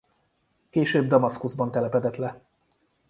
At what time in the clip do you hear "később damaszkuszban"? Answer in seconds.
0.69-1.71